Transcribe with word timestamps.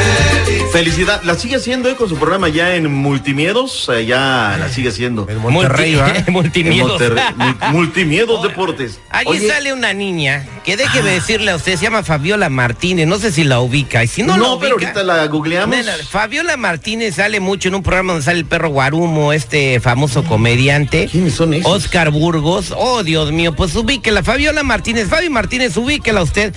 Felicidad. 0.71 1.21
La 1.23 1.35
sigue 1.35 1.55
haciendo 1.55 1.89
eh, 1.89 1.95
con 1.95 2.09
su 2.09 2.17
programa 2.17 2.49
ya 2.49 2.75
en 2.75 2.91
Multimiedos. 2.93 3.89
eh, 3.93 4.05
ya 4.05 4.57
la 4.59 4.67
sigue 4.69 4.89
haciendo. 4.89 5.25
Multi- 5.25 5.99
En 6.27 6.33
Multimiedos. 6.33 6.91
Monterrey- 6.99 7.55
Multimiedos 7.71 8.43
Deportes. 8.43 8.99
Allí 9.09 9.29
Oye, 9.29 9.47
sale 9.47 9.71
una 9.71 9.93
niña 9.93 10.45
que 10.65 10.75
déjeme 10.75 11.11
decirle 11.11 11.51
a 11.51 11.55
usted, 11.55 11.77
se 11.77 11.83
llama 11.83 12.03
Fabiola 12.03 12.49
Martínez, 12.49 13.07
no 13.07 13.17
sé 13.19 13.31
si 13.31 13.45
la 13.45 13.61
ubica. 13.61 14.03
Y 14.03 14.07
si 14.07 14.23
no, 14.23 14.35
no, 14.35 14.43
la 14.43 14.49
ubica, 14.49 14.59
pero 14.61 14.73
ahorita 14.73 15.03
la 15.03 15.25
googleamos. 15.27 15.75
Nena, 15.77 15.93
Fabiola 16.09 16.57
Martínez 16.57 17.15
sale 17.15 17.39
mucho 17.39 17.69
en 17.69 17.75
un 17.75 17.83
programa 17.83 18.11
donde 18.13 18.25
sale 18.25 18.39
el 18.39 18.45
perro 18.45 18.69
Guarumo, 18.69 19.31
este 19.31 19.79
famoso 19.79 20.23
comediante. 20.25 21.07
¿Quiénes 21.09 21.35
son 21.35 21.53
esos? 21.53 21.71
Oscar 21.71 22.11
Burgos. 22.11 22.73
Oh, 22.75 23.03
Dios 23.03 23.31
mío, 23.31 23.55
pues 23.55 23.73
ubíquela. 23.75 24.23
Fabiola 24.23 24.63
Martínez, 24.63 25.07
Fabi 25.07 25.29
Martínez, 25.29 25.77
ubíquela 25.77 26.21
usted. 26.21 26.53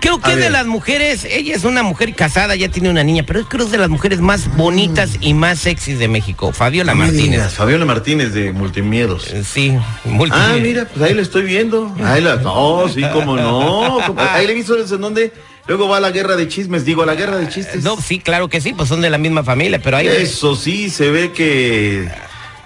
Creo 0.00 0.18
que 0.20 0.30
A 0.30 0.34
es 0.34 0.40
de 0.40 0.50
las 0.50 0.66
mujeres, 0.66 1.24
ella 1.24 1.54
es 1.54 1.64
una 1.64 1.82
mujer 1.82 2.14
casada, 2.14 2.56
ya 2.56 2.68
tiene 2.68 2.88
una 2.90 3.04
niña, 3.04 3.22
pero 3.26 3.44
creo 3.44 3.60
que 3.60 3.66
es 3.66 3.72
de 3.72 3.78
las 3.78 3.88
mujeres 3.90 4.20
más 4.20 4.54
bonitas 4.56 5.10
y 5.20 5.34
más 5.34 5.58
sexys 5.58 5.98
de 5.98 6.08
México. 6.08 6.52
Fabiola 6.52 6.92
No 6.94 7.00
Martínez. 7.00 7.30
digas, 7.30 7.54
Fabiola 7.54 7.84
Martínez 7.84 8.32
de 8.32 8.52
Multimiedos. 8.52 9.30
Eh, 9.30 9.44
Sí, 9.44 9.76
multi- 10.04 10.34
Ah, 10.36 10.56
mira, 10.60 10.86
pues 10.86 11.02
ahí 11.02 11.14
la 11.14 11.22
estoy 11.22 11.42
viendo. 11.42 11.94
Ahí 12.02 12.20
la, 12.22 12.36
no, 12.36 12.86
sí, 12.92 13.02
cómo 13.12 13.36
no. 13.36 13.98
Ahí 14.18 14.46
le 14.46 14.52
he 14.52 14.56
visto 14.56 14.76
en 14.78 15.00
donde 15.00 15.32
luego 15.66 15.88
va 15.88 15.98
a 15.98 16.00
la 16.00 16.10
guerra 16.10 16.34
de 16.36 16.48
chismes, 16.48 16.84
digo, 16.84 17.02
a 17.02 17.06
la 17.06 17.14
guerra 17.14 17.36
de 17.36 17.48
chistes. 17.48 17.82
No, 17.84 17.96
sí, 18.00 18.18
claro 18.18 18.48
que 18.48 18.60
sí, 18.60 18.72
pues 18.72 18.88
son 18.88 19.00
de 19.02 19.10
la 19.10 19.18
misma 19.18 19.44
familia, 19.44 19.80
pero 19.82 19.98
ahí... 19.98 20.06
Eso 20.08 20.56
sí, 20.56 20.90
se 20.90 21.10
ve 21.10 21.30
que 21.32 22.08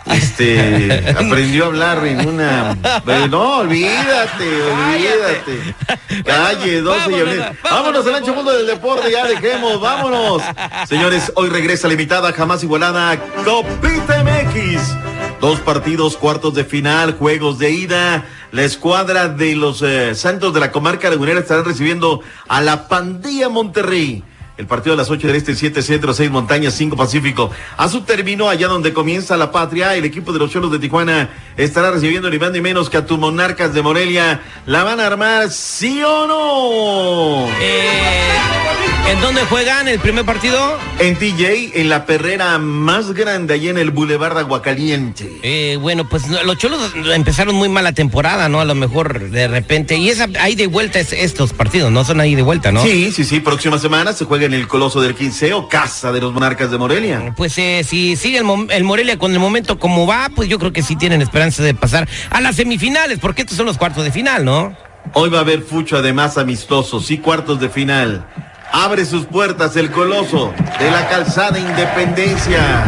este 0.07 1.05
aprendió 1.19 1.65
a 1.65 1.67
hablar 1.69 2.07
en 2.07 2.29
una 2.29 2.77
pero 3.05 3.27
no 3.29 3.59
olvídate 3.59 4.63
olvídate. 4.63 5.75
Calle 6.25 6.81
12 6.81 7.11
y 7.11 7.39
Vámonos, 7.63 8.07
al 8.07 8.15
ancho 8.17 8.35
mundo 8.35 8.53
del 8.53 8.67
deporte 8.67 9.11
ya 9.11 9.27
dejemos 9.27 9.81
vámonos. 9.81 10.43
Señores 10.87 11.33
hoy 11.37 11.49
regresa 11.49 11.89
limitada 11.89 12.33
jamás 12.33 12.63
igualada 12.63 13.19
Copita 13.45 14.23
MX 14.23 14.95
dos 15.41 15.61
partidos 15.61 16.17
cuartos 16.17 16.55
de 16.55 16.65
final 16.65 17.19
juegos 17.19 17.59
de 17.59 17.71
ida. 17.71 18.25
La 18.51 18.63
escuadra 18.63 19.29
de 19.29 19.55
los 19.55 19.83
eh, 19.83 20.15
Santos 20.15 20.55
de 20.55 20.61
la 20.61 20.73
comarca 20.73 21.11
lagunera 21.11 21.41
estarán 21.41 21.67
recibiendo 21.67 22.21
a 22.49 22.63
la 22.63 22.89
Pandilla 22.89 23.49
Monterrey 23.49 24.23
el 24.57 24.67
partido 24.67 24.95
a 24.95 24.97
las 24.97 25.11
8 25.11 25.27
del 25.27 25.37
Este, 25.37 25.55
7 25.55 25.83
Centro, 25.83 26.15
6 26.15 26.31
Montañas, 26.31 26.75
5 26.75 26.97
Pacífico. 26.97 27.51
A 27.77 27.89
su 27.89 28.03
término, 28.03 28.49
allá 28.49 28.69
donde 28.69 28.93
comienza 28.93 29.37
la 29.37 29.51
patria, 29.51 29.97
el 29.97 30.05
equipo 30.05 30.33
de 30.33 30.39
los 30.39 30.51
Cholos 30.51 30.71
de 30.71 30.79
Tijuana 30.79 31.31
estará 31.57 31.91
recibiendo 31.91 32.31
ni 32.31 32.39
más 32.39 32.53
ni 32.53 32.61
menos 32.61 32.89
que 32.89 32.97
a 32.97 33.07
tus 33.07 33.19
monarcas 33.19 33.75
de 33.75 33.83
Morelia. 33.83 34.43
¿La 34.67 34.85
van 34.85 35.01
a 35.01 35.07
armar, 35.07 35.51
sí 35.51 36.03
o 36.03 36.27
no? 36.27 37.49
Eh, 37.61 38.74
¿En 39.07 39.21
dónde 39.21 39.43
juegan 39.43 39.87
el 39.87 40.01
primer 40.01 40.25
partido? 40.25 40.79
En 40.99 41.17
TJ, 41.17 41.79
en 41.79 41.91
la 41.91 42.07
perrera 42.07 42.59
más 42.59 43.13
grande, 43.13 43.53
allá 43.53 43.71
en 43.71 43.77
el 43.77 43.91
Boulevard 43.91 44.39
Aguacaliente. 44.39 45.31
Eh, 45.43 45.77
bueno, 45.79 46.09
pues 46.09 46.27
los 46.29 46.57
cholos 46.57 46.81
empezaron 47.15 47.55
muy 47.55 47.69
mala 47.69 47.93
temporada, 47.93 48.49
¿no? 48.49 48.61
A 48.61 48.65
lo 48.65 48.75
mejor 48.75 49.29
de 49.29 49.47
repente. 49.47 49.97
Y 49.97 50.09
esa, 50.09 50.27
ahí 50.41 50.55
de 50.55 50.69
vuelta 50.69 51.01
es 51.01 51.13
estos 51.13 51.53
partidos, 51.53 51.93
no 51.93 52.03
son 52.05 52.19
ahí 52.21 52.35
de 52.35 52.41
vuelta, 52.41 52.73
¿no? 52.73 52.83
Sí, 52.83 53.13
sí, 53.13 53.25
sí. 53.25 53.41
Próxima 53.41 53.79
semana 53.79 54.15
se 54.15 54.25
juega 54.25 54.47
en 54.47 54.55
el 54.55 54.67
Coloso 54.67 55.03
del 55.03 55.15
Quinceo, 55.15 55.69
casa 55.69 56.11
de 56.11 56.23
los 56.23 56.33
monarcas 56.33 56.71
de 56.71 56.79
Morelia. 56.79 57.35
Pues 57.37 57.59
eh, 57.59 57.85
si 57.87 58.17
sigue 58.17 58.39
el, 58.39 58.47
el 58.71 58.85
Morelia 58.85 59.19
con 59.19 59.33
el 59.33 59.39
momento 59.39 59.79
como 59.79 60.07
va, 60.07 60.31
pues 60.35 60.49
yo 60.49 60.59
creo 60.59 60.73
que 60.73 60.83
sí 60.83 60.97
tienen 60.97 61.21
esperanza 61.21 61.63
de 61.63 61.75
pasar 61.75 62.09
a 62.31 62.41
las 62.41 62.57
semifinales, 62.57 63.19
porque 63.19 63.43
estos 63.43 63.59
son 63.59 63.67
los 63.67 63.77
cuartos 63.77 64.03
de 64.03 64.11
final, 64.11 64.47
¿no? 64.47 64.75
Hoy 65.13 65.29
va 65.29 65.39
a 65.39 65.43
haber 65.43 65.61
fucho 65.61 65.99
además 65.99 66.39
amistoso, 66.39 67.01
sí 67.01 67.19
cuartos 67.19 67.61
de 67.61 67.69
final. 67.69 68.27
Abre 68.77 69.05
sus 69.05 69.27
puertas 69.27 69.77
el 69.77 69.93
coloso 69.93 70.53
de 70.81 70.91
la 70.91 71.09
calzada 71.09 71.61
Independencia. 71.61 72.83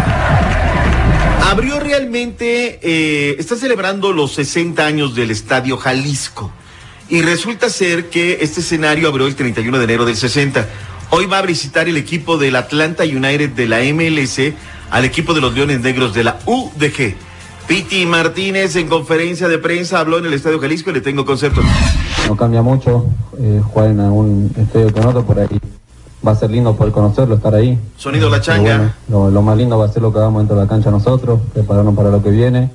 Abrió 1.44 1.78
realmente, 1.78 2.80
eh, 2.82 3.36
está 3.38 3.54
celebrando 3.54 4.12
los 4.12 4.34
60 4.34 4.84
años 4.84 5.14
del 5.14 5.30
Estadio 5.30 5.76
Jalisco. 5.76 6.52
Y 7.08 7.22
resulta 7.22 7.70
ser 7.70 8.10
que 8.10 8.38
este 8.40 8.62
escenario 8.62 9.06
abrió 9.06 9.28
el 9.28 9.36
31 9.36 9.78
de 9.78 9.84
enero 9.84 10.04
del 10.04 10.16
60. 10.16 10.68
Hoy 11.10 11.26
va 11.26 11.38
a 11.38 11.42
visitar 11.42 11.88
el 11.88 11.96
equipo 11.96 12.36
del 12.36 12.56
Atlanta 12.56 13.04
United 13.04 13.50
de 13.50 13.68
la 13.68 13.78
MLS 13.94 14.54
al 14.90 15.04
equipo 15.04 15.34
de 15.34 15.40
los 15.40 15.54
Leones 15.54 15.82
Negros 15.82 16.12
de 16.14 16.24
la 16.24 16.40
UDG. 16.46 17.14
Piti 17.68 18.06
Martínez 18.06 18.74
en 18.74 18.88
conferencia 18.88 19.46
de 19.46 19.58
prensa 19.58 20.00
habló 20.00 20.18
en 20.18 20.26
el 20.26 20.34
Estadio 20.34 20.58
Jalisco 20.58 20.90
y 20.90 20.94
le 20.94 21.00
tengo 21.00 21.24
concepto. 21.24 21.62
No 22.28 22.36
cambia 22.36 22.62
mucho 22.62 23.06
eh, 23.38 23.60
jugar 23.64 23.90
en 23.90 24.00
algún 24.00 24.52
estadio 24.56 24.92
que 24.92 25.00
en 25.00 25.06
otro 25.06 25.24
por 25.24 25.38
ahí 25.38 25.60
va 26.26 26.32
a 26.32 26.34
ser 26.36 26.50
lindo 26.50 26.74
poder 26.74 26.92
conocerlo 26.92 27.36
estar 27.36 27.54
ahí 27.54 27.78
Sonido 27.96 28.28
la 28.28 28.40
changa. 28.40 28.76
bueno, 28.76 28.92
lo, 29.08 29.30
lo 29.30 29.42
más 29.42 29.56
lindo 29.56 29.78
va 29.78 29.86
a 29.86 29.88
ser 29.88 30.02
lo 30.02 30.12
que 30.12 30.18
hagamos 30.18 30.40
dentro 30.40 30.56
de 30.56 30.62
la 30.62 30.68
cancha 30.68 30.90
nosotros 30.90 31.40
prepararnos 31.52 31.94
para 31.94 32.10
lo 32.10 32.22
que 32.22 32.30
viene 32.30 32.70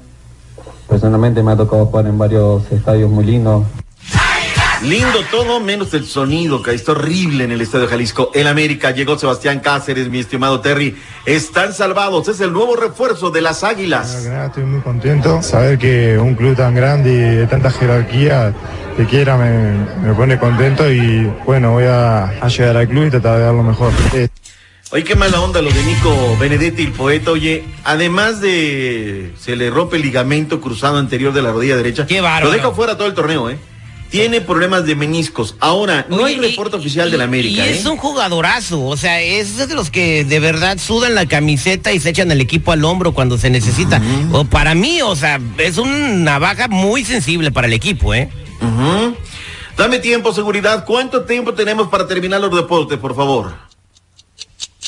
personalmente 0.87 1.43
me 1.43 1.51
ha 1.51 1.57
tocado 1.57 1.85
jugar 1.85 2.07
en 2.07 2.17
varios 2.17 2.71
estadios 2.71 3.09
muy 3.09 3.25
lindos 3.25 3.63
Lindo 4.83 5.19
todo, 5.29 5.59
menos 5.59 5.93
el 5.93 6.05
sonido, 6.07 6.63
que 6.63 6.73
está 6.73 6.93
horrible 6.93 7.43
en 7.43 7.51
el 7.51 7.61
Estadio 7.61 7.87
Jalisco. 7.87 8.31
El 8.33 8.47
América 8.47 8.89
llegó 8.89 9.15
Sebastián 9.17 9.59
Cáceres, 9.59 10.09
mi 10.09 10.17
estimado 10.19 10.59
Terry. 10.59 10.95
Están 11.25 11.71
salvados, 11.73 12.27
es 12.29 12.39
el 12.41 12.51
nuevo 12.51 12.75
refuerzo 12.75 13.29
de 13.29 13.41
las 13.41 13.63
Águilas. 13.63 14.25
nada, 14.25 14.47
estoy 14.47 14.63
muy 14.63 14.81
contento. 14.81 15.43
Saber 15.43 15.77
que 15.77 16.17
un 16.17 16.33
club 16.33 16.55
tan 16.55 16.73
grande 16.73 17.13
y 17.13 17.17
de 17.37 17.45
tanta 17.47 17.69
jerarquía 17.69 18.55
que 18.97 19.05
quiera 19.05 19.37
me, 19.37 19.85
me 20.07 20.13
pone 20.15 20.39
contento 20.39 20.91
y 20.91 21.31
bueno, 21.45 21.73
voy 21.73 21.83
a, 21.85 22.23
a 22.41 22.47
llegar 22.47 22.75
al 22.77 22.87
club 22.87 23.05
y 23.05 23.09
tratar 23.11 23.37
de 23.37 23.43
dar 23.43 23.53
lo 23.53 23.63
mejor. 23.63 23.93
Eh, 24.15 24.29
Oye, 24.93 25.03
qué 25.03 25.15
mala 25.15 25.39
onda 25.41 25.61
lo 25.61 25.69
de 25.71 25.83
Nico 25.83 26.35
Benedetti, 26.39 26.81
el 26.83 26.91
poeta. 26.91 27.31
Oye, 27.31 27.63
además 27.83 28.41
de 28.41 29.31
se 29.39 29.55
le 29.55 29.69
rompe 29.69 29.97
el 29.97 30.01
ligamento 30.01 30.59
cruzado 30.59 30.97
anterior 30.97 31.31
de 31.33 31.41
la 31.43 31.51
rodilla 31.51 31.77
derecha, 31.77 32.07
Qué 32.07 32.19
bárbaro. 32.19 32.47
lo 32.47 32.51
deja 32.51 32.71
fuera 32.71 32.97
todo 32.97 33.07
el 33.07 33.13
torneo, 33.13 33.47
¿eh? 33.49 33.57
Tiene 34.11 34.41
problemas 34.41 34.85
de 34.85 34.93
meniscos. 34.95 35.55
Ahora, 35.61 36.05
no 36.09 36.25
hay 36.25 36.35
y- 36.35 36.39
reporte 36.39 36.75
oficial 36.75 37.09
de 37.09 37.17
la 37.17 37.23
América, 37.23 37.65
Y 37.65 37.69
¿eh? 37.69 37.71
es 37.71 37.85
un 37.85 37.95
jugadorazo, 37.97 38.85
o 38.85 38.97
sea, 38.97 39.21
es 39.21 39.55
de 39.55 39.73
los 39.73 39.89
que 39.89 40.25
de 40.25 40.39
verdad 40.41 40.77
sudan 40.79 41.15
la 41.15 41.25
camiseta 41.25 41.93
y 41.93 41.99
se 42.01 42.09
echan 42.09 42.29
el 42.29 42.41
equipo 42.41 42.73
al 42.73 42.83
hombro 42.83 43.13
cuando 43.13 43.37
se 43.37 43.49
necesita. 43.49 44.01
O 44.33 44.43
para 44.43 44.75
mí, 44.75 45.01
o 45.01 45.15
sea, 45.15 45.39
es 45.57 45.77
una 45.77 46.39
baja 46.39 46.67
muy 46.67 47.05
sensible 47.05 47.51
para 47.51 47.67
el 47.67 47.73
equipo, 47.73 48.13
¿eh? 48.13 48.29
Dame 49.77 49.99
tiempo, 49.99 50.33
seguridad. 50.33 50.83
¿Cuánto 50.85 51.23
tiempo 51.23 51.53
tenemos 51.53 51.87
para 51.87 52.05
terminar 52.05 52.41
los 52.41 52.53
deportes, 52.53 52.99
por 52.99 53.15
favor? 53.15 53.53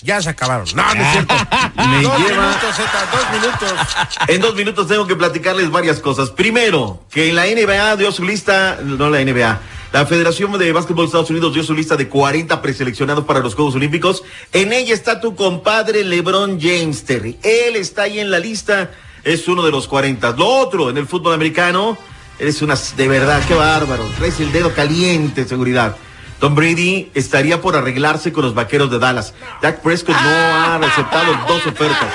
Ya 0.03 0.21
se 0.21 0.29
acabaron. 0.29 0.67
No, 0.75 0.93
no 0.95 1.01
es 1.03 1.11
cierto. 1.11 1.33
Me 1.75 2.01
dos 2.03 2.17
lleva- 2.19 2.47
minutos, 2.47 2.75
Zeta, 2.75 3.09
dos 3.11 3.41
minutos. 3.41 3.87
En 4.27 4.41
dos 4.41 4.55
minutos 4.55 4.87
tengo 4.87 5.07
que 5.07 5.15
platicarles 5.15 5.71
varias 5.71 5.99
cosas. 5.99 6.29
Primero, 6.29 7.01
que 7.09 7.31
la 7.33 7.45
NBA 7.45 7.95
dio 7.97 8.11
su 8.11 8.23
lista, 8.23 8.79
no 8.83 9.09
la 9.09 9.23
NBA, 9.23 9.59
la 9.91 10.05
Federación 10.05 10.57
de 10.57 10.71
Básquetbol 10.71 11.05
de 11.05 11.07
Estados 11.07 11.29
Unidos 11.29 11.53
dio 11.53 11.63
su 11.63 11.73
lista 11.73 11.95
de 11.95 12.09
40 12.09 12.61
preseleccionados 12.61 13.25
para 13.25 13.39
los 13.41 13.55
Juegos 13.55 13.75
Olímpicos. 13.75 14.23
En 14.51 14.73
ella 14.73 14.93
está 14.93 15.21
tu 15.21 15.35
compadre 15.35 16.03
LeBron 16.03 16.59
James 16.59 17.03
Terry. 17.05 17.37
Él 17.43 17.75
está 17.75 18.03
ahí 18.03 18.19
en 18.19 18.31
la 18.31 18.39
lista, 18.39 18.91
es 19.23 19.47
uno 19.47 19.63
de 19.63 19.71
los 19.71 19.87
40. 19.87 20.31
Lo 20.31 20.47
otro, 20.47 20.89
en 20.89 20.97
el 20.97 21.05
fútbol 21.07 21.33
americano, 21.33 21.95
eres 22.39 22.61
una, 22.63 22.75
de 22.97 23.07
verdad, 23.07 23.41
qué 23.47 23.53
bárbaro. 23.53 24.03
Traes 24.17 24.39
el 24.39 24.51
dedo 24.51 24.73
caliente, 24.73 25.45
seguridad. 25.45 25.95
Tom 26.43 26.55
Brady 26.55 27.09
estaría 27.13 27.61
por 27.61 27.77
arreglarse 27.77 28.33
con 28.33 28.43
los 28.43 28.53
vaqueros 28.53 28.91
de 28.91 28.99
Dallas. 28.99 29.33
Dak 29.61 29.79
Prescott 29.79 30.13
no 30.13 30.29
ha 30.29 30.75
aceptado 30.75 31.33
dos 31.47 31.65
ofertas. 31.65 32.09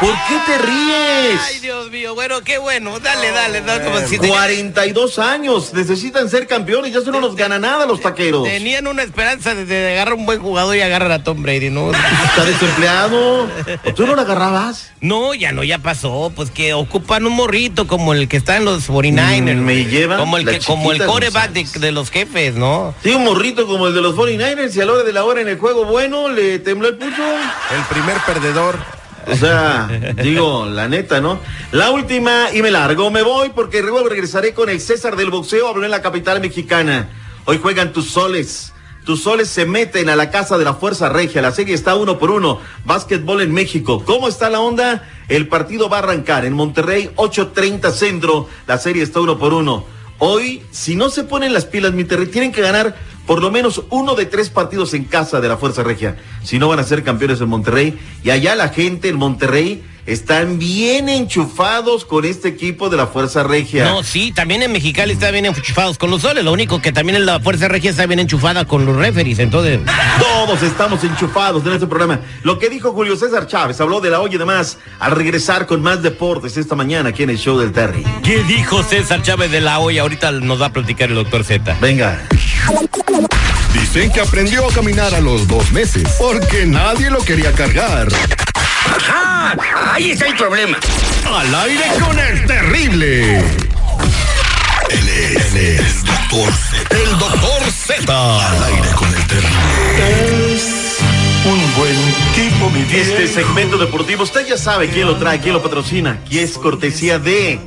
¿Por 0.00 0.12
qué 0.12 0.38
te 0.46 0.58
ríes? 0.58 1.40
Ay, 1.48 1.58
Dios 1.60 1.90
mío, 1.90 2.14
bueno, 2.14 2.40
qué 2.42 2.58
bueno. 2.58 3.00
Dale, 3.00 3.32
dale, 3.32 3.60
dale. 3.62 3.84
Como 3.84 3.98
si 4.06 4.16
42 4.16 5.18
años, 5.18 5.72
necesitan 5.74 6.28
ser 6.30 6.46
campeones, 6.46 6.92
ya 6.92 7.00
eso 7.00 7.10
no 7.10 7.20
nos 7.20 7.34
gana 7.34 7.58
nada 7.58 7.84
los 7.84 8.00
taqueros. 8.00 8.44
tenían 8.44 8.86
una 8.86 9.02
esperanza 9.02 9.56
de, 9.56 9.64
de 9.64 9.92
agarrar 9.92 10.14
un 10.14 10.24
buen 10.24 10.40
jugador 10.40 10.76
y 10.76 10.82
agarrar 10.82 11.10
a 11.10 11.24
Tom 11.24 11.42
Brady, 11.42 11.70
¿no? 11.70 11.90
Está 11.92 12.44
desempleado. 12.44 13.48
¿O 13.84 13.94
¿Tú 13.94 14.06
no 14.06 14.14
lo 14.14 14.22
agarrabas? 14.22 14.92
No, 15.00 15.34
ya 15.34 15.50
no, 15.50 15.64
ya 15.64 15.78
pasó. 15.78 16.32
Pues 16.34 16.52
que 16.52 16.74
ocupan 16.74 17.26
un 17.26 17.32
morrito 17.32 17.88
como 17.88 18.14
el 18.14 18.28
que 18.28 18.36
está 18.36 18.56
en 18.56 18.66
los 18.66 18.88
49ers. 18.88 19.56
Mm, 19.56 19.64
me 19.64 19.84
llevan 19.84 20.18
Como 20.20 20.36
el, 20.36 20.46
que, 20.46 20.60
como 20.60 20.92
el 20.92 21.04
coreback 21.04 21.50
de, 21.50 21.80
de 21.80 21.90
los 21.92 22.10
jefes, 22.10 22.54
¿no? 22.54 22.94
Sí, 23.02 23.10
un 23.10 23.24
morrito 23.24 23.66
como 23.66 23.88
el 23.88 23.94
de 23.94 24.00
los 24.02 24.14
49ers 24.14 24.76
y 24.76 24.80
a 24.80 24.86
la 24.86 24.92
hora 24.92 25.02
de 25.02 25.12
la 25.12 25.24
hora 25.24 25.40
en 25.40 25.48
el 25.48 25.58
juego 25.58 25.84
bueno 25.86 26.28
le 26.28 26.60
tembló 26.60 26.86
el 26.88 26.96
pulso. 26.98 27.22
El 27.22 27.82
primer 27.90 28.16
perdedor. 28.20 28.97
O 29.30 29.36
sea, 29.36 29.88
digo, 30.22 30.66
la 30.66 30.88
neta, 30.88 31.20
¿no? 31.20 31.38
La 31.72 31.90
última 31.90 32.46
y 32.52 32.62
me 32.62 32.70
largo, 32.70 33.10
me 33.10 33.22
voy 33.22 33.50
porque 33.50 33.82
luego 33.82 34.08
regresaré 34.08 34.54
con 34.54 34.68
el 34.68 34.80
César 34.80 35.16
del 35.16 35.30
boxeo, 35.30 35.68
habló 35.68 35.84
en 35.84 35.90
la 35.90 36.02
capital 36.02 36.40
mexicana. 36.40 37.10
Hoy 37.44 37.58
juegan 37.62 37.92
tus 37.92 38.10
soles. 38.10 38.72
Tus 39.04 39.22
soles 39.22 39.48
se 39.48 39.64
meten 39.64 40.10
a 40.10 40.16
la 40.16 40.30
casa 40.30 40.58
de 40.58 40.64
la 40.64 40.74
Fuerza 40.74 41.08
Regia. 41.08 41.40
La 41.40 41.52
serie 41.52 41.74
está 41.74 41.94
uno 41.94 42.18
por 42.18 42.30
uno. 42.30 42.60
Básquetbol 42.84 43.40
en 43.40 43.52
México. 43.52 44.04
¿Cómo 44.04 44.28
está 44.28 44.50
la 44.50 44.60
onda? 44.60 45.08
El 45.28 45.48
partido 45.48 45.88
va 45.88 45.96
a 45.96 46.00
arrancar 46.00 46.44
en 46.44 46.52
Monterrey, 46.52 47.10
8.30 47.16 47.90
centro. 47.92 48.48
La 48.66 48.76
serie 48.76 49.02
está 49.02 49.20
uno 49.20 49.38
por 49.38 49.54
uno. 49.54 49.86
Hoy, 50.18 50.62
si 50.72 50.94
no 50.94 51.08
se 51.08 51.24
ponen 51.24 51.54
las 51.54 51.64
pilas, 51.64 51.94
Monterrey, 51.94 52.26
tienen 52.26 52.52
que 52.52 52.60
ganar 52.60 52.96
por 53.28 53.42
lo 53.42 53.50
menos 53.50 53.82
uno 53.90 54.14
de 54.14 54.24
tres 54.24 54.48
partidos 54.48 54.94
en 54.94 55.04
casa 55.04 55.42
de 55.42 55.48
la 55.48 55.58
Fuerza 55.58 55.82
Regia. 55.82 56.16
Si 56.42 56.58
no 56.58 56.66
van 56.66 56.78
a 56.78 56.82
ser 56.82 57.04
campeones 57.04 57.42
en 57.42 57.50
Monterrey. 57.50 57.98
Y 58.24 58.30
allá 58.30 58.56
la 58.56 58.70
gente 58.70 59.10
en 59.10 59.16
Monterrey 59.16 59.84
están 60.06 60.58
bien 60.58 61.10
enchufados 61.10 62.06
con 62.06 62.24
este 62.24 62.48
equipo 62.48 62.88
de 62.88 62.96
la 62.96 63.06
Fuerza 63.06 63.42
Regia. 63.42 63.84
No, 63.84 64.02
sí, 64.02 64.32
también 64.32 64.62
en 64.62 64.72
Mexicali 64.72 65.12
está 65.12 65.30
bien 65.30 65.44
enchufados 65.44 65.98
con 65.98 66.10
los 66.10 66.22
soles. 66.22 66.42
Lo 66.42 66.52
único 66.52 66.80
que 66.80 66.90
también 66.90 67.16
en 67.16 67.26
la 67.26 67.38
Fuerza 67.38 67.68
Regia 67.68 67.90
está 67.90 68.06
bien 68.06 68.18
enchufada 68.18 68.64
con 68.64 68.86
los 68.86 68.96
referees. 68.96 69.40
Entonces, 69.40 69.78
Todos 70.18 70.62
estamos 70.62 71.04
enchufados 71.04 71.66
en 71.66 71.74
este 71.74 71.86
programa. 71.86 72.20
Lo 72.44 72.58
que 72.58 72.70
dijo 72.70 72.92
Julio 72.92 73.14
César 73.16 73.46
Chávez, 73.46 73.78
habló 73.82 74.00
de 74.00 74.08
la 74.08 74.22
olla 74.22 74.36
y 74.36 74.38
demás, 74.38 74.78
al 75.00 75.12
regresar 75.12 75.66
con 75.66 75.82
más 75.82 76.02
deportes 76.02 76.56
esta 76.56 76.74
mañana 76.74 77.10
aquí 77.10 77.24
en 77.24 77.28
el 77.28 77.38
show 77.38 77.58
del 77.58 77.72
Terry. 77.72 78.02
¿qué 78.24 78.42
dijo 78.44 78.82
César 78.82 79.20
Chávez 79.20 79.50
de 79.50 79.60
la 79.60 79.80
olla? 79.80 80.00
Ahorita 80.00 80.32
nos 80.32 80.58
va 80.58 80.66
a 80.66 80.72
platicar 80.72 81.10
el 81.10 81.16
doctor 81.16 81.44
Z. 81.44 81.76
Venga. 81.82 82.26
Dicen 83.72 84.12
que 84.12 84.20
aprendió 84.20 84.68
a 84.68 84.72
caminar 84.72 85.14
a 85.14 85.20
los 85.20 85.48
dos 85.48 85.70
meses 85.72 86.04
porque 86.18 86.66
nadie 86.66 87.10
lo 87.10 87.20
quería 87.24 87.52
cargar. 87.52 88.08
¡Ah! 89.08 89.54
Ahí 89.92 90.10
está 90.10 90.26
el 90.26 90.36
problema. 90.36 90.78
Al 91.26 91.54
aire 91.54 91.84
con 92.00 92.18
el 92.18 92.46
terrible. 92.46 93.38
Él 93.38 95.08
es, 95.08 95.54
él 95.54 95.78
es 95.78 96.04
doctor 96.04 96.52
Z. 96.52 96.96
El 96.96 97.18
doctor 97.18 97.70
Z. 97.70 98.48
Al 98.48 98.64
aire 98.64 98.88
con 98.94 99.08
el 99.08 99.26
terrible. 99.26 100.54
Es 100.54 100.98
un 101.44 101.74
buen 101.76 101.96
tipo, 102.34 102.70
mi 102.70 102.82
vida. 102.82 102.98
Este 102.98 103.28
segmento 103.28 103.78
deportivo, 103.78 104.24
usted 104.24 104.46
ya 104.46 104.58
sabe 104.58 104.88
quién 104.88 105.06
lo 105.06 105.16
trae, 105.16 105.40
quién 105.40 105.54
lo 105.54 105.62
patrocina, 105.62 106.20
quién 106.28 106.44
es 106.44 106.58
cortesía 106.58 107.18
de 107.18 107.58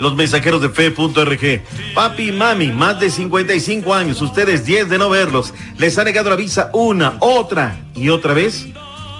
los 0.00 0.16
mensajeros 0.16 0.60
de 0.62 0.70
fe.org. 0.70 1.62
Papi 1.94 2.30
y 2.30 2.32
mami, 2.32 2.72
más 2.72 2.98
de 2.98 3.10
55 3.10 3.94
años, 3.94 4.20
ustedes 4.22 4.64
10 4.64 4.88
de 4.88 4.98
no 4.98 5.10
verlos, 5.10 5.52
les 5.78 5.96
ha 5.98 6.04
negado 6.04 6.30
la 6.30 6.36
visa 6.36 6.70
una, 6.72 7.16
otra 7.20 7.78
y 7.94 8.08
otra 8.08 8.32
vez. 8.34 8.66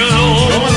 ¿Cómo 0.07 0.67
andamos? 0.67 0.72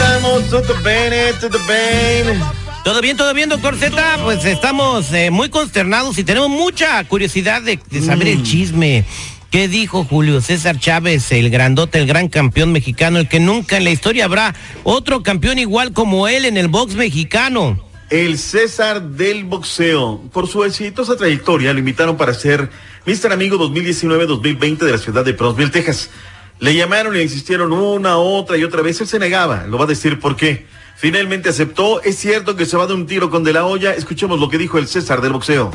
¿Todo 0.51 0.63
bien? 0.85 1.35
¿Todo 1.41 1.59
bien? 1.67 2.41
¿Todo 2.85 3.01
bien, 3.01 3.17
todo 3.17 3.35
bien, 3.35 3.49
doctor 3.49 3.77
Z? 3.77 4.19
Pues 4.23 4.45
estamos 4.45 5.13
eh, 5.13 5.31
muy 5.31 5.49
consternados 5.49 6.19
y 6.19 6.25
tenemos 6.25 6.49
mucha 6.49 7.03
curiosidad 7.05 7.63
de, 7.63 7.81
de 7.91 8.03
saber 8.03 8.29
el 8.29 8.45
chisme. 8.45 9.05
¿Qué 9.51 9.67
dijo 9.67 10.05
Julio 10.05 10.41
César 10.41 10.79
Chávez, 10.79 11.33
el 11.33 11.51
grandote, 11.51 11.99
el 11.99 12.07
gran 12.07 12.29
campeón 12.29 12.71
mexicano, 12.71 13.19
el 13.19 13.29
que 13.29 13.41
nunca 13.41 13.77
en 13.77 13.85
la 13.85 13.91
historia 13.91 14.27
habrá 14.27 14.55
otro 14.85 15.25
campeón 15.25 15.59
igual 15.59 15.93
como 15.93 16.29
él 16.29 16.45
en 16.45 16.57
el 16.57 16.69
box 16.69 16.95
mexicano? 16.95 17.83
El 18.09 18.39
César 18.39 19.03
del 19.03 19.45
boxeo, 19.45 20.21
por 20.33 20.47
su 20.47 20.63
exitosa 20.63 21.17
trayectoria, 21.17 21.73
lo 21.73 21.81
invitaron 21.81 22.17
para 22.17 22.35
ser 22.35 22.71
Mr. 23.05 23.33
Amigo 23.33 23.59
2019-2020 23.59 24.79
de 24.79 24.93
la 24.93 24.99
ciudad 24.99 25.25
de 25.25 25.33
Brownsville, 25.33 25.73
Texas. 25.73 26.11
Le 26.59 26.75
llamaron 26.75 27.17
y 27.17 27.21
insistieron 27.21 27.73
una, 27.73 28.17
otra 28.17 28.57
y 28.57 28.65
otra 28.65 28.83
vez. 28.83 29.01
Él 29.01 29.07
se 29.07 29.19
negaba. 29.19 29.65
Lo 29.67 29.79
va 29.79 29.85
a 29.85 29.89
decir 29.89 30.19
por 30.21 30.37
qué. 30.37 30.67
Finalmente 30.97 31.51
aceptó. 31.51 32.03
Es 32.03 32.17
cierto 32.17 32.57
que 32.57 32.65
se 32.65 32.77
va 32.77 32.87
dar 32.87 32.97
un 32.97 33.07
tiro 33.07 33.29
con 33.31 33.45
De 33.45 33.53
La 33.53 33.67
Hoya. 33.67 33.93
Escuchemos 33.93 34.41
lo 34.41 34.49
que 34.49 34.57
dijo 34.57 34.79
el 34.79 34.89
César 34.89 35.21
del 35.21 35.33
boxeo. 35.35 35.71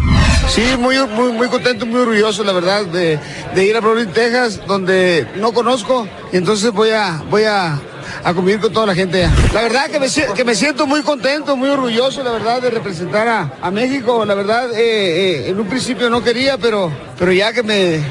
Sí, 0.47 0.63
muy, 0.79 0.97
muy, 1.07 1.31
muy 1.31 1.47
contento, 1.47 1.85
muy 1.85 2.01
orgulloso, 2.01 2.43
la 2.43 2.51
verdad, 2.51 2.85
de, 2.87 3.19
de 3.53 3.65
ir 3.65 3.75
a 3.77 3.79
Brooklyn, 3.79 4.11
Texas, 4.11 4.59
donde 4.67 5.27
no 5.35 5.53
conozco, 5.53 6.07
y 6.33 6.37
entonces 6.37 6.71
voy 6.71 6.89
a, 6.89 7.23
voy 7.29 7.43
a, 7.43 7.79
a 8.23 8.33
convivir 8.33 8.59
con 8.59 8.73
toda 8.73 8.87
la 8.87 8.95
gente. 8.95 9.29
La 9.53 9.61
verdad 9.61 9.89
que 9.89 9.99
me, 9.99 10.07
que 10.35 10.43
me 10.43 10.55
siento 10.55 10.87
muy 10.87 11.03
contento, 11.03 11.55
muy 11.55 11.69
orgulloso, 11.69 12.23
la 12.23 12.31
verdad, 12.31 12.61
de 12.61 12.71
representar 12.71 13.27
a, 13.27 13.53
a 13.61 13.71
México. 13.71 14.25
La 14.25 14.33
verdad, 14.33 14.71
eh, 14.73 15.45
eh, 15.45 15.49
en 15.49 15.59
un 15.59 15.67
principio 15.67 16.09
no 16.09 16.21
quería, 16.21 16.57
pero, 16.57 16.91
pero 17.17 17.31
ya 17.31 17.53
que 17.53 17.63
me, 17.63 18.03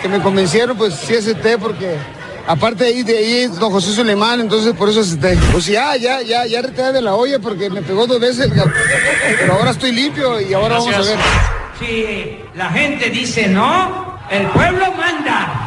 que 0.00 0.08
me 0.08 0.20
convencieron, 0.20 0.76
pues 0.76 0.94
sí 0.94 1.14
acepté, 1.14 1.58
porque 1.58 1.96
aparte 2.46 2.84
de 2.84 2.90
ahí, 2.90 3.02
de 3.02 3.18
ahí, 3.18 3.46
don 3.46 3.70
José 3.70 3.92
Sulemán, 3.92 4.40
entonces 4.40 4.74
por 4.74 4.88
eso 4.88 5.00
acepté. 5.00 5.36
Pues 5.52 5.66
ya, 5.66 5.96
ya, 5.96 6.22
ya, 6.22 6.46
ya 6.46 6.62
retiré 6.62 6.92
de 6.92 7.02
la 7.02 7.14
olla, 7.14 7.38
porque 7.38 7.70
me 7.70 7.82
pegó 7.82 8.06
dos 8.06 8.20
veces, 8.20 8.50
pero 9.38 9.54
ahora 9.54 9.70
estoy 9.70 9.92
limpio 9.92 10.40
y 10.40 10.52
ahora 10.54 10.78
vamos 10.78 10.94
a 10.94 11.00
ver. 11.00 11.18
Si 11.78 12.38
la 12.54 12.70
gente 12.70 13.10
dice 13.10 13.48
no, 13.48 14.18
el 14.30 14.46
pueblo 14.48 14.92
manda. 14.92 15.59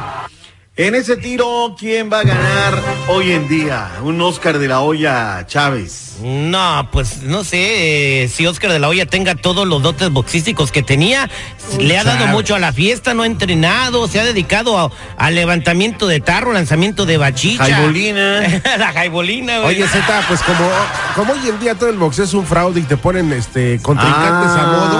En 0.75 0.95
ese 0.95 1.17
tiro, 1.17 1.75
¿quién 1.77 2.11
va 2.11 2.21
a 2.21 2.23
ganar 2.23 2.73
hoy 3.07 3.31
en 3.31 3.47
día? 3.47 3.91
Un 4.01 4.19
Oscar 4.21 4.57
de 4.57 4.67
la 4.67 4.79
Hoya 4.79 5.45
Chávez. 5.45 6.15
No, 6.23 6.89
pues 6.91 7.21
no 7.21 7.43
sé 7.43 8.23
eh, 8.23 8.27
si 8.27 8.47
Oscar 8.47 8.71
de 8.71 8.79
la 8.79 8.87
Hoya 8.89 9.05
tenga 9.05 9.35
todos 9.35 9.67
los 9.67 9.83
dotes 9.83 10.09
boxísticos 10.09 10.71
que 10.71 10.81
tenía. 10.81 11.29
Le 11.79 11.95
ha 11.99 12.03
dado 12.03 12.25
mucho 12.27 12.55
a 12.55 12.59
la 12.59 12.73
fiesta, 12.73 13.13
no 13.13 13.21
ha 13.21 13.27
entrenado, 13.27 14.07
se 14.07 14.19
ha 14.19 14.23
dedicado 14.23 14.79
a- 14.79 14.89
al 15.17 15.35
levantamiento 15.35 16.07
de 16.07 16.19
tarro, 16.21 16.53
lanzamiento 16.53 17.05
de 17.05 17.17
bachicha. 17.17 17.65
Jaibolina. 17.65 18.41
la 18.79 18.93
jaibolina, 18.93 19.59
güey. 19.59 19.75
Oye, 19.75 19.87
Z, 19.87 20.21
pues 20.27 20.41
como, 20.41 20.67
como 21.15 21.33
hoy 21.33 21.49
en 21.49 21.59
día 21.59 21.75
todo 21.75 21.89
el 21.89 21.97
boxeo 21.97 22.25
es 22.25 22.33
un 22.33 22.47
fraude 22.47 22.79
y 22.79 22.83
te 22.83 22.97
ponen 22.97 23.31
este 23.31 23.79
contrincantes 23.79 24.51
Ah. 24.55 24.63
a 24.63 24.65
modo, 24.67 24.97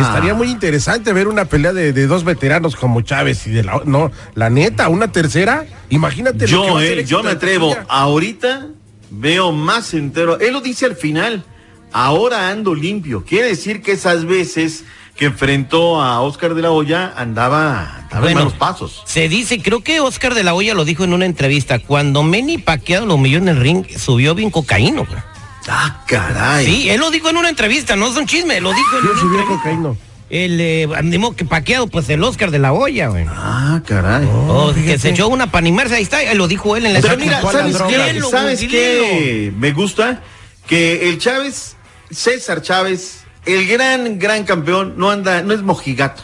estaría 0.00 0.34
muy 0.34 0.50
interesante 0.50 1.12
ver 1.12 1.28
una 1.28 1.44
pelea 1.44 1.72
de, 1.72 1.92
de 1.92 2.06
dos 2.06 2.24
veteranos 2.24 2.76
como 2.76 3.00
Chávez 3.02 3.46
y 3.46 3.50
de 3.50 3.62
la 3.64 3.80
no, 3.84 4.10
la 4.34 4.50
neta, 4.50 4.88
una 4.88 5.10
tercera, 5.12 5.64
imagínate 5.90 6.46
lo 6.48 6.62
que 6.62 6.68
Yo, 6.68 6.74
va 6.74 6.80
a 6.80 6.82
ser 6.82 6.98
eh, 6.98 7.04
yo 7.04 7.22
me 7.22 7.30
atrevo. 7.30 7.76
Ahorita 7.88 8.66
veo 9.10 9.52
más 9.52 9.94
entero. 9.94 10.38
Él 10.40 10.52
lo 10.52 10.60
dice 10.60 10.86
al 10.86 10.96
final. 10.96 11.44
Ahora 11.92 12.50
ando 12.50 12.74
limpio. 12.74 13.24
Quiere 13.24 13.48
decir 13.48 13.80
que 13.80 13.92
esas 13.92 14.24
veces 14.26 14.84
que 15.16 15.26
enfrentó 15.26 16.02
a 16.02 16.20
Oscar 16.20 16.54
de 16.54 16.60
la 16.60 16.70
Hoya 16.70 17.14
andaba, 17.16 17.96
andaba 18.02 18.20
Bueno. 18.20 18.28
en 18.28 18.34
malos 18.46 18.52
pasos. 18.54 19.02
Se 19.06 19.30
dice, 19.30 19.62
creo 19.62 19.80
que 19.82 20.00
Oscar 20.00 20.34
de 20.34 20.42
la 20.42 20.52
Hoya 20.52 20.74
lo 20.74 20.84
dijo 20.84 21.04
en 21.04 21.14
una 21.14 21.24
entrevista, 21.24 21.78
cuando 21.78 22.22
Manny 22.22 22.58
Pacquiao 22.58 23.06
lo 23.06 23.14
humilló 23.14 23.38
en 23.38 23.48
el 23.48 23.56
ring, 23.58 23.86
subió 23.96 24.34
bien 24.34 24.50
cocaíno. 24.50 25.06
güey. 25.06 25.18
Ah, 25.68 26.02
caray. 26.06 26.64
Sí, 26.64 26.90
él 26.90 27.00
lo 27.00 27.10
dijo 27.10 27.28
en 27.28 27.36
una 27.36 27.48
entrevista, 27.48 27.96
no 27.96 28.08
es 28.08 28.16
un 28.16 28.26
chisme, 28.26 28.60
lo 28.60 28.72
dijo 28.72 28.98
en 28.98 29.04
Yo 29.04 29.10
una 29.10 29.20
subí 29.20 29.36
a 29.36 29.40
entrevista. 29.40 29.70
cocaína. 29.70 29.94
el 30.30 30.60
eh, 30.60 31.34
que 31.36 31.44
paqueado, 31.44 31.86
pues 31.86 32.08
el 32.08 32.22
Oscar 32.22 32.50
de 32.50 32.58
la 32.58 32.72
olla, 32.72 33.08
güey. 33.08 33.26
Ah, 33.28 33.80
caray. 33.86 34.26
Oh, 34.26 34.72
que 34.74 34.98
se 34.98 35.10
echó 35.10 35.28
una 35.28 35.50
para 35.50 35.60
animarse, 35.62 35.96
ahí 35.96 36.02
está, 36.02 36.22
lo 36.34 36.48
dijo 36.48 36.76
él 36.76 36.86
en 36.86 36.94
la 36.94 37.00
Pero 37.00 37.16
mira, 37.16 37.42
¿sabes 37.42 37.76
qué? 37.88 38.20
¿Sabes 38.30 38.60
qué? 38.60 39.52
Me 39.56 39.72
gusta 39.72 40.22
que 40.66 41.08
el 41.08 41.18
Chávez, 41.18 41.76
César 42.10 42.62
Chávez, 42.62 43.24
el 43.44 43.66
gran, 43.66 44.18
gran 44.18 44.44
campeón, 44.44 44.94
no 44.96 45.10
anda, 45.10 45.42
no 45.42 45.54
es 45.54 45.62
mojigato. 45.62 46.22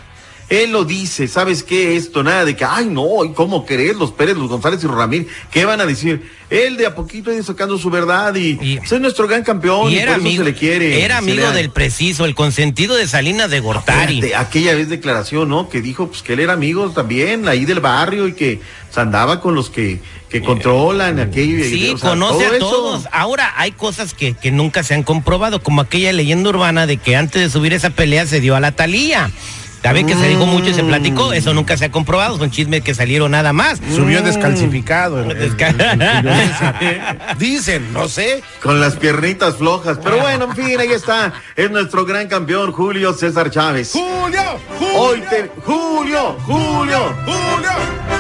Él 0.53 0.71
lo 0.73 0.85
dice, 0.85 1.29
¿sabes 1.29 1.63
qué? 1.63 1.97
Esto, 1.97 2.23
nada 2.23 2.45
de 2.45 2.55
que, 2.55 2.63
ay, 2.65 2.85
no, 2.85 3.25
¿y 3.25 3.33
cómo 3.33 3.65
crees? 3.65 3.97
Los 3.97 4.13
Pérez, 4.13 4.37
los 4.37 4.51
González 4.51 4.85
y 4.85 4.87
Ramírez, 4.87 5.29
¿qué 5.51 5.65
van 5.65 5.81
a 5.81 5.87
decir? 5.87 6.31
Él 6.51 6.77
de 6.77 6.85
a 6.85 6.95
poquito 6.95 7.31
ha 7.31 7.35
ido 7.35 7.43
sacando 7.43 7.79
su 7.79 7.89
verdad 7.89 8.35
y, 8.35 8.57
pues, 8.77 8.93
es 8.93 9.01
nuestro 9.01 9.27
gran 9.27 9.43
campeón 9.45 9.91
y, 9.91 9.95
Y 9.95 9.99
era 9.99 10.13
por 10.13 10.21
eso 10.21 10.29
amigo, 10.29 10.45
se 10.45 10.51
le 10.51 10.55
quiere. 10.57 11.03
era 11.05 11.17
amigo 11.17 11.47
le 11.49 11.53
del 11.57 11.71
preciso, 11.71 12.27
el 12.27 12.35
consentido 12.35 12.95
de 12.97 13.09
Salinas 13.09 13.51
de 13.51 13.61
Gortari. 13.61 14.17
Espérate, 14.17 14.37
aquella 14.37 14.75
vez 14.75 14.91
declaración, 14.91 15.49
¿no? 15.49 15.71
Que 15.71 15.81
dijo 15.81 16.09
pues 16.09 16.21
que 16.23 16.35
él 16.35 16.41
era 16.41 16.53
amigo 16.53 16.91
también 16.91 17.49
ahí 17.49 17.65
del 17.65 17.81
barrio 17.81 18.29
y 18.29 18.35
que 18.35 18.61
se 18.91 19.01
andaba 19.01 19.41
con 19.41 19.55
los 19.55 19.71
que, 19.71 20.01
que 20.29 20.43
controlan 20.43 21.19
aquello. 21.19 21.65
y- 21.65 21.71
Sí, 21.71 21.89
o 21.95 21.97
sea, 21.97 22.11
conoce 22.11 22.45
todo 22.45 22.53
a 22.53 22.57
eso. 22.57 22.69
todos. 22.69 23.09
Ahora 23.11 23.55
hay 23.57 23.73
cosas 23.73 24.13
que, 24.13 24.35
que 24.35 24.51
nunca 24.51 24.83
se 24.83 24.93
han 24.93 25.03
comprobado, 25.03 25.63
como 25.63 25.81
aquella 25.81 26.13
leyenda 26.13 26.51
urbana 26.51 26.87
de 26.87 26.99
que 26.99 27.17
antes 27.17 27.41
de 27.41 27.49
subir 27.49 27.73
esa 27.73 27.89
pelea 27.89 28.27
se 28.27 28.41
dio 28.43 28.55
a 28.55 28.61
la 28.61 28.73
Talía. 28.73 29.31
Sabe 29.83 30.07
que 30.07 30.15
se 30.15 30.29
dijo 30.29 30.47
mucho 30.47 30.71
y 30.71 30.75
se 30.75 30.85
platicó, 30.85 31.33
eso 31.33 31.53
nunca 31.55 31.77
se 31.77 31.87
ha 31.87 31.91
comprobado, 31.91 32.39
son 32.39 32.51
chismes 32.53 32.83
que 32.83 32.95
salieron 32.95 33.33
nada 33.33 33.53
más. 33.53 33.81
Subió 33.95 34.23
descalcificado. 34.23 35.23
el- 35.25 35.33
el- 35.33 35.43
el- 35.43 35.57
Desca- 35.57 37.37
Dicen, 37.39 37.93
no 37.93 38.09
sé. 38.09 38.43
Con 38.63 38.81
las 38.81 38.97
piernitas 38.97 39.57
flojas. 39.57 39.99
Pero 40.03 40.19
bueno, 40.19 40.45
en 40.45 40.55
fin, 40.57 40.79
ahí 40.81 40.93
está. 40.93 41.33
Es 41.57 41.71
nuestro 41.71 42.05
gran 42.05 42.29
campeón, 42.29 42.71
Julio 42.73 43.13
César 43.13 43.51
Chávez. 43.51 43.91
Julio, 43.93 44.41
Julio, 44.79 45.01
Hoy 45.01 45.21
te... 45.29 45.51
Julio, 45.65 46.37
Julio. 46.47 47.15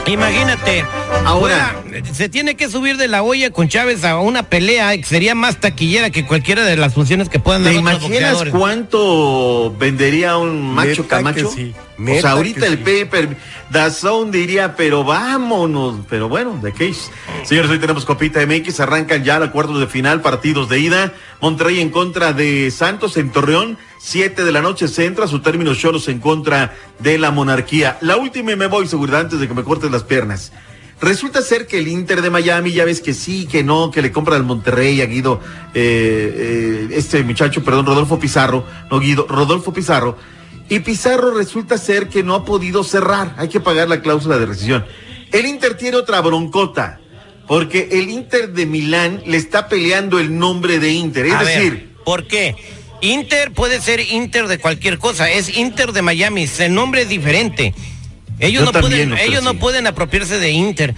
Imagínate, 0.06 0.84
Ahora. 1.24 1.76
se 2.12 2.28
tiene 2.28 2.56
que 2.56 2.68
subir 2.68 2.96
de 2.96 3.06
la 3.08 3.22
olla 3.22 3.50
con 3.50 3.68
Chávez 3.68 4.04
a 4.04 4.18
una 4.18 4.42
pelea 4.42 4.96
que 4.96 5.04
sería 5.04 5.34
más 5.34 5.58
taquillera 5.58 6.10
que 6.10 6.26
cualquiera 6.26 6.64
de 6.64 6.76
las 6.76 6.94
funciones 6.94 7.28
que 7.28 7.38
puedan 7.38 7.62
dar 7.62 7.72
¿Te 7.72 7.78
otros 7.78 7.92
imaginas 7.94 8.20
boxeadores. 8.32 8.52
cuánto 8.52 9.74
vendería 9.78 10.36
un 10.36 10.74
macho 10.74 11.02
Neta 11.02 11.16
camacho? 11.16 11.50
sí, 11.54 11.72
o 11.98 12.20
sea, 12.20 12.32
ahorita 12.32 12.66
el 12.66 12.78
sí. 12.78 12.84
paper, 13.04 13.36
Dazón 13.72 14.30
diría, 14.30 14.76
pero 14.76 15.02
vámonos. 15.02 16.00
Pero 16.08 16.28
bueno, 16.28 16.58
¿de 16.62 16.72
qué? 16.72 16.90
es? 16.90 17.10
Señores, 17.44 17.70
hoy 17.70 17.78
tenemos 17.78 18.04
Copita 18.04 18.44
MX, 18.46 18.80
arrancan 18.80 19.24
ya 19.24 19.38
los 19.38 19.50
cuartos 19.50 19.80
de 19.80 19.86
final, 19.86 20.20
partidos 20.20 20.68
de 20.68 20.78
ida. 20.78 21.14
Monterrey 21.40 21.80
en 21.80 21.88
contra 21.88 22.34
de 22.34 22.70
Santos 22.70 23.16
en 23.16 23.32
Torreón, 23.32 23.78
7 23.98 24.44
de 24.44 24.52
la 24.52 24.60
noche 24.60 24.88
centra, 24.88 25.26
su 25.26 25.40
término 25.40 25.74
Choros 25.74 26.08
en 26.08 26.20
contra 26.20 26.74
de 26.98 27.18
la 27.18 27.30
monarquía. 27.30 27.96
La 28.02 28.18
última 28.18 28.52
y 28.52 28.56
me 28.56 28.66
voy, 28.66 28.86
seguridad, 28.86 29.20
antes 29.20 29.40
de 29.40 29.48
que 29.48 29.54
me 29.54 29.64
cortes 29.64 29.90
las 29.90 30.04
piernas. 30.04 30.52
Resulta 31.00 31.40
ser 31.40 31.66
que 31.66 31.78
el 31.78 31.88
Inter 31.88 32.20
de 32.20 32.30
Miami, 32.30 32.72
ya 32.72 32.84
ves 32.84 33.00
que 33.00 33.14
sí, 33.14 33.46
que 33.46 33.64
no, 33.64 33.90
que 33.90 34.02
le 34.02 34.12
compra 34.12 34.36
al 34.36 34.44
Monterrey 34.44 35.00
a 35.00 35.06
Guido, 35.06 35.40
eh, 35.74 36.88
eh, 36.88 36.88
este 36.92 37.24
muchacho, 37.24 37.64
perdón, 37.64 37.86
Rodolfo 37.86 38.20
Pizarro, 38.20 38.64
no 38.90 39.00
Guido, 39.00 39.26
Rodolfo 39.28 39.72
Pizarro. 39.72 40.16
Y 40.72 40.80
Pizarro 40.80 41.32
resulta 41.34 41.76
ser 41.76 42.08
que 42.08 42.22
no 42.22 42.34
ha 42.34 42.46
podido 42.46 42.82
cerrar, 42.82 43.34
hay 43.36 43.48
que 43.48 43.60
pagar 43.60 43.90
la 43.90 44.00
cláusula 44.00 44.38
de 44.38 44.46
rescisión. 44.46 44.86
El 45.30 45.44
Inter 45.44 45.76
tiene 45.76 45.98
otra 45.98 46.18
broncota, 46.22 46.98
porque 47.46 47.90
el 47.92 48.08
Inter 48.08 48.54
de 48.54 48.64
Milán 48.64 49.22
le 49.26 49.36
está 49.36 49.68
peleando 49.68 50.18
el 50.18 50.38
nombre 50.38 50.78
de 50.78 50.92
Inter, 50.92 51.26
es 51.26 51.34
A 51.34 51.42
ver, 51.42 51.62
decir, 51.62 51.90
¿por 52.06 52.26
qué? 52.26 52.56
Inter 53.02 53.52
puede 53.52 53.82
ser 53.82 54.00
Inter 54.00 54.48
de 54.48 54.56
cualquier 54.56 54.96
cosa, 54.96 55.30
es 55.30 55.58
Inter 55.58 55.92
de 55.92 56.00
Miami, 56.00 56.48
el 56.58 56.72
nombre 56.72 57.02
es 57.02 57.10
diferente. 57.10 57.74
Ellos, 58.38 58.64
Yo 58.64 58.72
no 58.72 58.80
pueden, 58.80 59.12
ellos 59.18 59.42
no 59.42 59.52
pueden 59.58 59.86
apropiarse 59.86 60.38
de 60.38 60.52
Inter. 60.52 60.94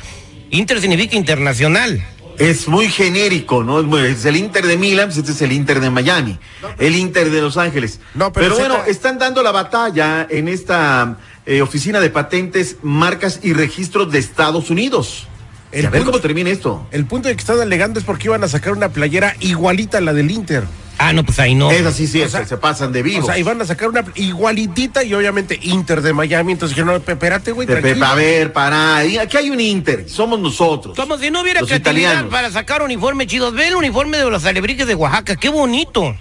Inter 0.50 0.80
significa 0.80 1.16
internacional. 1.16 2.00
Es 2.38 2.68
muy 2.68 2.88
genérico, 2.88 3.62
¿no? 3.64 3.80
Es, 3.80 3.86
muy- 3.86 4.02
es 4.02 4.24
el 4.24 4.36
Inter 4.36 4.66
de 4.66 4.76
Milán, 4.76 5.06
pues 5.08 5.18
este 5.18 5.32
es 5.32 5.42
el 5.42 5.52
Inter 5.52 5.80
de 5.80 5.90
Miami, 5.90 6.38
el 6.78 6.96
Inter 6.96 7.30
de 7.30 7.40
Los 7.40 7.56
Ángeles. 7.56 8.00
No, 8.14 8.32
pero 8.32 8.56
bueno, 8.56 8.78
están 8.86 9.18
dando 9.18 9.42
la 9.42 9.52
batalla 9.52 10.26
en 10.28 10.48
esta 10.48 11.16
eh, 11.46 11.62
oficina 11.62 12.00
de 12.00 12.10
patentes, 12.10 12.76
marcas 12.82 13.40
y 13.42 13.52
registros 13.52 14.10
de 14.12 14.18
Estados 14.18 14.70
Unidos. 14.70 15.26
El 15.72 15.86
a 15.86 15.90
ver 15.90 16.04
cómo 16.04 16.20
termina 16.20 16.50
esto. 16.50 16.86
El 16.92 17.04
punto 17.04 17.28
de 17.28 17.34
que 17.34 17.40
están 17.40 17.60
alegando 17.60 17.98
es 17.98 18.04
porque 18.04 18.28
iban 18.28 18.44
a 18.44 18.48
sacar 18.48 18.72
una 18.72 18.90
playera 18.90 19.34
igualita 19.40 19.98
a 19.98 20.00
la 20.00 20.12
del 20.12 20.30
Inter. 20.30 20.64
Ah, 20.98 21.12
no, 21.12 21.24
pues 21.24 21.38
ahí 21.40 21.54
no. 21.54 21.70
Es 21.70 21.84
así, 21.84 22.06
sí, 22.06 22.22
O 22.22 22.28
sea, 22.28 22.46
se 22.46 22.56
pasan 22.56 22.92
de 22.92 23.00
O 23.00 23.04
vivos. 23.04 23.26
sea, 23.26 23.36
iban 23.38 23.60
a 23.60 23.64
sacar 23.64 23.88
una 23.88 24.04
igualitita 24.14 25.02
y 25.04 25.12
obviamente 25.14 25.58
Inter 25.62 26.02
de 26.02 26.12
Miami. 26.12 26.52
Entonces 26.52 26.76
yo 26.76 26.84
no, 26.84 26.94
espérate, 26.96 27.52
güey, 27.52 27.66
tranquilo. 27.66 28.06
a 28.06 28.14
ver, 28.14 28.52
para, 28.52 28.98
aquí 28.98 29.36
hay 29.36 29.50
un 29.50 29.60
Inter, 29.60 30.08
somos 30.08 30.38
nosotros. 30.38 30.96
Como 30.96 31.18
si 31.18 31.30
no 31.30 31.42
hubiera 31.42 31.60
Los 31.60 31.68
creatividad 31.68 32.02
italianos. 32.10 32.30
para 32.32 32.50
sacar 32.50 32.82
uniformes 32.82 33.26
chidos. 33.26 33.54
Ve 33.54 33.68
el 33.68 33.74
uniforme 33.76 34.18
de 34.18 34.30
los 34.30 34.44
alebrijes 34.44 34.86
de 34.86 34.94
Oaxaca, 34.94 35.36
qué 35.36 35.48
bonito. 35.48 36.16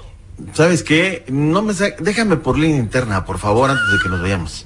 ¿Sabes 0.53 0.82
qué? 0.82 1.24
No 1.27 1.62
me 1.62 1.75
sa- 1.75 1.92
déjame 2.00 2.38
por 2.38 2.58
línea 2.58 2.77
interna, 2.80 3.24
por 3.24 3.38
favor, 3.38 3.70
antes 3.70 3.86
de 3.92 4.00
que 4.01 4.10
nos 4.10 4.22
vayamos. 4.22 4.65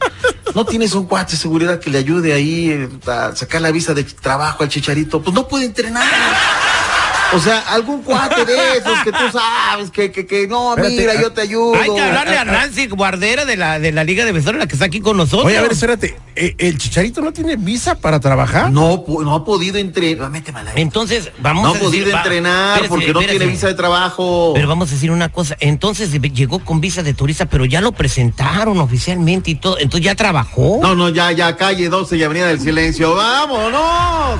¿No 0.56 0.66
tienes 0.66 0.94
un 0.94 1.06
cuate 1.06 1.34
de 1.34 1.38
seguridad 1.38 1.80
que 1.80 1.90
le 1.90 1.98
ayude 2.00 2.32
ahí 2.34 2.70
eh, 2.72 2.90
a 3.12 3.36
sacar 3.36 3.62
la 3.62 3.70
visa 3.72 3.94
de 3.94 4.04
trabajo 4.06 4.64
al 4.64 4.70
chicharito? 4.70 5.22
Pues 5.22 5.36
no 5.36 5.48
puede 5.48 5.66
entrenar. 5.66 6.04
O 7.34 7.40
sea, 7.40 7.60
algún 7.60 8.04
cuate 8.04 8.46
de 8.46 8.78
esos 8.78 9.00
que 9.04 9.12
tú 9.12 9.18
sabes 9.32 9.92
que, 9.92 10.12
que, 10.12 10.26
que 10.26 10.48
no, 10.48 10.70
Espérate, 10.76 10.96
mira, 10.96 11.14
ah, 11.18 11.22
yo 11.22 11.32
te 11.34 11.42
ayudo. 11.42 11.76
Hay 11.76 11.90
que 11.94 12.02
hablarle 12.02 12.38
a 12.38 12.46
Nancy 12.46 12.88
Guardera 12.88 13.44
de 13.44 13.58
la, 13.58 13.80
de 13.80 13.92
la 13.92 14.04
Liga 14.06 14.24
de 14.24 14.32
Vestuario, 14.32 14.60
la 14.60 14.68
que 14.68 14.74
está 14.76 14.86
aquí 14.86 15.02
con 15.02 15.18
nosotros. 15.18 15.46
Oye, 15.46 15.58
a 15.58 15.62
ver, 15.62 15.74
espérate. 15.74 16.16
eh, 16.36 16.56
¿El 16.58 16.78
Chicharito 16.78 17.22
no 17.22 17.34
tiene 17.34 17.58
visa 17.58 17.96
para 17.96 18.20
trabajar? 18.22 18.72
No, 18.72 19.04
no 19.08 19.36
ha 19.36 19.44
podido 19.44 19.78
entrenar. 19.78 20.32
Entonces, 20.76 21.32
vamos 21.40 21.64
No 21.64 21.70
a 21.70 21.72
ha 21.72 21.74
decir... 21.76 21.90
podido 22.04 22.18
entrenar 22.18 22.70
espérese, 22.84 22.90
porque 22.90 23.14
no 23.14 23.20
espérese. 23.20 23.38
tiene 23.40 23.52
visa 23.52 23.68
de 23.68 23.74
trabajo. 23.74 24.52
Pero 24.56 24.68
vamos 24.68 24.90
a 24.90 24.94
decir 24.94 25.12
una 25.12 25.30
cosa, 25.30 25.58
entonces 25.60 26.12
llegó 26.34 26.60
con 26.60 26.80
visa 26.80 27.04
de 27.04 27.14
turista, 27.14 27.46
pero 27.46 27.66
ya 27.66 27.82
lo 27.82 27.92
presentaron 27.92 28.80
oficialmente 28.80 29.52
y 29.52 29.56
todo, 29.56 29.78
entonces 29.80 30.06
ya 30.06 30.16
trabajó. 30.16 30.80
No, 30.82 30.96
no, 30.96 31.10
ya, 31.10 31.32
ya, 31.34 31.56
calle 31.58 31.90
12 31.90 32.16
y 32.18 32.24
Avenida 32.24 32.48
del 32.48 32.62
Silencio. 32.62 33.16
¡Vámonos! 33.16 34.40